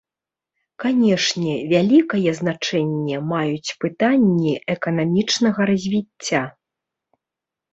Канешне, 0.83 1.53
вялікае 1.73 2.31
значэнне 2.39 3.17
маюць 3.33 3.73
пытанні 3.85 4.53
эканамічнага 4.77 5.59
развіцця. 5.73 6.41